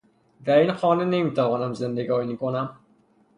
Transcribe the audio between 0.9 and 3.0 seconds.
نمیتوانم زندگانی کنم